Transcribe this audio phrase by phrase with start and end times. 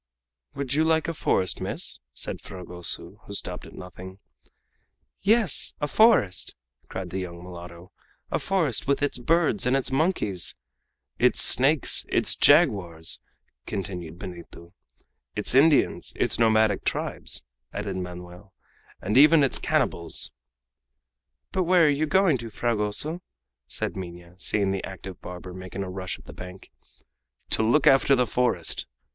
[0.55, 4.17] "Would you like a forest, miss?" said Fragoso, who stopped at nothing.
[5.21, 6.55] "Yes, a forest!"
[6.89, 7.91] cried the young mulatto;
[8.31, 10.55] "a forest with its birds and its monkeys"
[11.27, 13.19] "Its snakes, its jaguars!"
[13.67, 14.73] continued Benito.
[15.35, 18.55] "Its Indians, its nomadic tribes," added Manoel,
[19.03, 20.31] "and even its cannibals!"
[21.51, 23.21] "But where are you going to, Fragoso?"
[23.67, 26.71] said Minha, seeing the active barber making a rush at the bank.
[27.51, 28.87] "To look after the forest!"